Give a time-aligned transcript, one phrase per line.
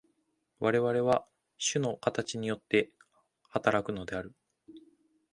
[0.57, 1.27] 我々は
[1.59, 2.89] 種の形によって
[3.49, 4.33] 働くのである。